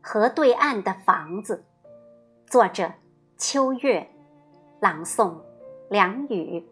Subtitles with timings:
[0.00, 1.64] 河对岸的房子，
[2.46, 2.92] 作者：
[3.36, 4.08] 秋月，
[4.80, 5.34] 朗诵：
[5.90, 6.66] 梁雨。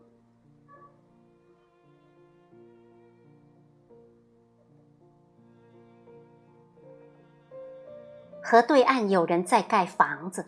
[8.43, 10.47] 河对岸有人在盖房子，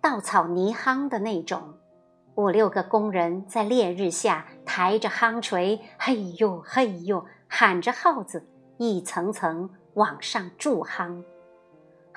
[0.00, 1.74] 稻草泥夯的那种，
[2.34, 8.48] 五六个工人在烈日下抬着夯锤，嘿呦嘿呦，喊着号子，
[8.78, 11.22] 一层层往上筑夯。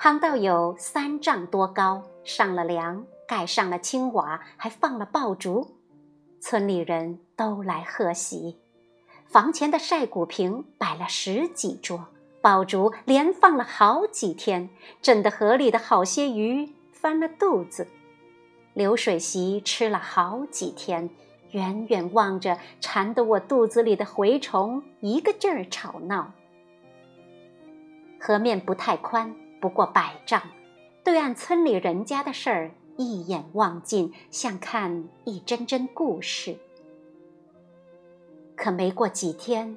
[0.02, 5.76] 夯道有三丈多高，上了梁，盖上了青瓦，还放了爆竹。
[6.40, 8.58] 村里人都来贺喜。
[9.26, 12.06] 房前的晒谷坪摆了十几桌，
[12.40, 14.68] 爆竹连放了好几天，
[15.00, 17.86] 震得河里的好些鱼翻了肚子。
[18.74, 21.10] 流水席吃了好几天，
[21.52, 26.32] 远远望着，馋得我肚子里的蛔虫一个劲儿吵闹。
[28.18, 29.32] 河面不太宽。
[29.62, 30.42] 不过百丈，
[31.04, 36.58] 对岸村里人家的事儿一眼望尽，像看一帧帧故事。
[38.56, 39.76] 可没过几天，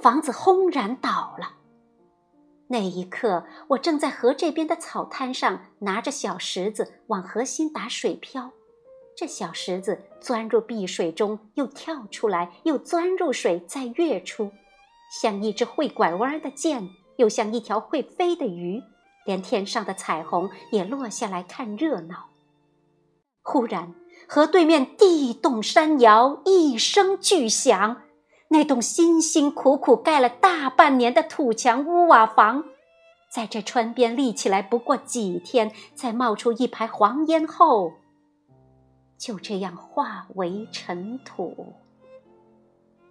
[0.00, 1.56] 房子轰然倒了。
[2.68, 8.52] 那一刻，我正在河这边的草滩上，拿着小石子往河心打水漂。
[9.14, 14.50] 这小石子钻入碧水中，又跳出来，又钻入水，再跃出，
[15.20, 18.82] 像一只会拐弯的箭，又像一条会飞的鱼。
[19.26, 22.30] 连天上的彩虹也落下来看热闹。
[23.42, 23.94] 忽然，
[24.26, 28.02] 河对面地动山摇，一声巨响，
[28.48, 32.64] 那栋辛辛苦苦盖了大半年的土墙屋瓦房，
[33.30, 37.92] 在这川边立起来不过几天，再冒出一排黄烟后，
[39.18, 41.74] 就这样化为尘土，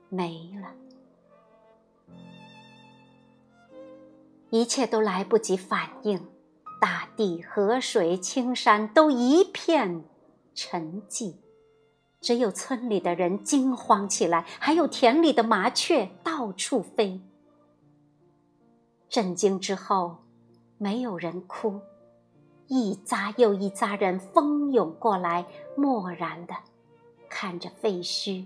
[0.09, 0.69] 没了。
[4.55, 6.17] 一切都来不及反应，
[6.79, 10.05] 大地、河水、青山都一片
[10.53, 11.35] 沉寂，
[12.21, 17.19] 只有村里的人惊慌起来，还有田里的麻雀到处飞。
[19.09, 20.23] 震惊之后，
[20.77, 21.81] 没有人哭，
[22.67, 26.55] 一扎又一扎人蜂拥过来，漠然的
[27.27, 28.45] 看着废墟，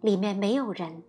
[0.00, 1.02] 里面没有人。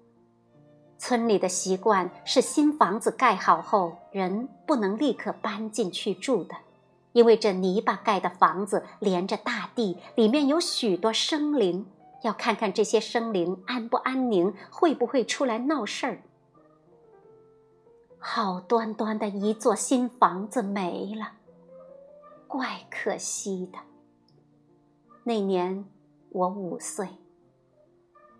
[1.01, 6.55] 村里的习惯是，新房子盖好后，人不能立刻搬进去住的，
[7.13, 11.87] 因为这泥巴盖的房子连着大地，里面有许多生灵，
[12.21, 16.21] 要看看这些生灵安不安宁，会不会出来闹事儿。
[18.19, 21.31] 好端端的一座新房子没了，
[22.45, 23.79] 怪可惜的。
[25.23, 25.83] 那年
[26.29, 27.07] 我五岁。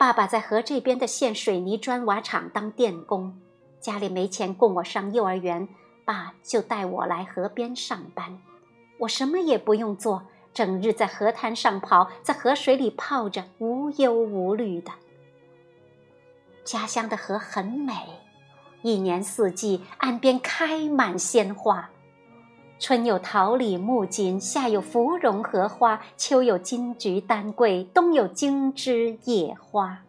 [0.02, 3.40] 爸爸在河这边的县水泥砖瓦厂当电工，
[3.80, 5.70] 家里没钱供我上幼儿园，
[6.04, 8.42] 爸就带我来河边上班。
[8.98, 10.24] 我什么也不用做，
[10.56, 14.92] 整日在河滩上跑，在河水里泡着，无忧无虑的。
[16.64, 17.94] 家乡的河很美，
[18.82, 21.92] 一年四季岸边开满鲜花。
[22.82, 30.00] 春有桃李木槿，夏有芙蓉荷花，秋有金菊丹桂，冬有荆枝野花。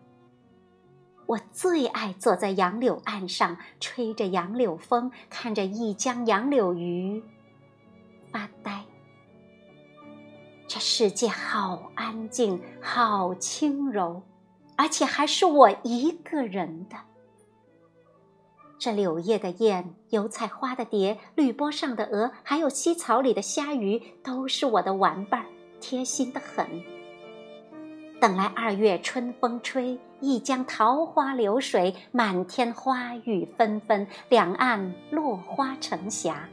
[1.27, 7.22] 我最爱坐在杨柳岸上，吹着杨柳风，看着一江杨柳鱼，
[8.31, 8.84] 发呆。
[10.66, 14.22] 这世界好安静，好轻柔，
[14.77, 16.97] 而且还是我一个人的。
[18.82, 25.47] 这柳叶的燕，油菜花的蝶，绿波上的鹅，还有溪草里的虾鱼，都是我的玩伴，
[25.81, 26.66] 贴心的很。
[28.21, 36.48] 等来二月春风吹，一江桃花流水，满天花雨纷纷，两岸落花成霞。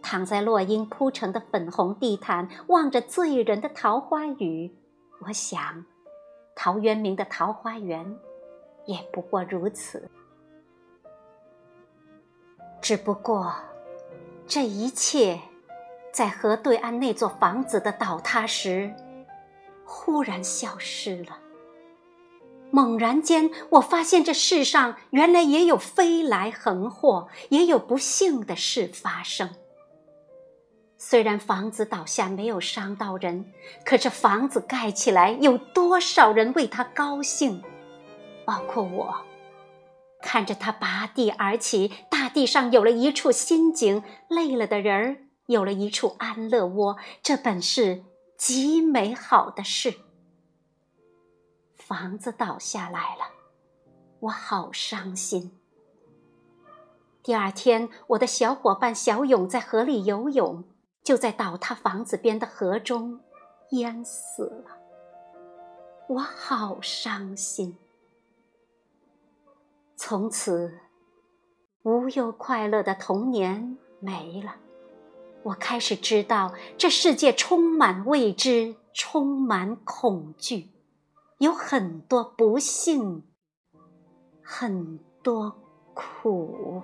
[0.00, 4.74] 躺在落英铺成的粉红地毯，望着醉人的桃花雨，
[5.20, 5.84] 我想，
[6.56, 8.16] 陶渊明的桃花源，
[8.86, 10.10] 也不过如此。
[12.84, 13.50] 只不过，
[14.46, 15.40] 这一切，
[16.12, 18.94] 在河对岸那座房子的倒塌时，
[19.86, 21.38] 忽然消失了。
[22.70, 29.48] 猛然间，我发现这世上原来也有飞来横祸，也有不幸的事发生。
[30.98, 33.50] 虽然房子倒下没有伤到人，
[33.86, 37.62] 可这房子盖起来，有多少人为他高兴，
[38.44, 39.16] 包括我。
[40.24, 45.16] 看着他拔地而起，大地上有了一处新井，累了的人儿
[45.46, 48.02] 有了一处安乐窝，这本是
[48.38, 49.94] 极美好的事。
[51.76, 53.26] 房子倒下来了，
[54.20, 55.52] 我好伤心。
[57.22, 60.64] 第二天，我的小伙伴小勇在河里游泳，
[61.02, 63.20] 就在倒塌房子边的河中
[63.72, 64.78] 淹死了。
[66.08, 67.78] 我好伤心。
[70.06, 70.80] 从此，
[71.82, 74.56] 无忧快乐的童年没了。
[75.44, 80.68] 我开始知道，这世界充满未知，充满恐惧，
[81.38, 83.22] 有很多不幸，
[84.42, 85.56] 很多
[85.94, 86.82] 苦。